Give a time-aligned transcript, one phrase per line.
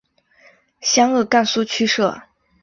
[0.81, 2.23] 湘鄂赣苏区设。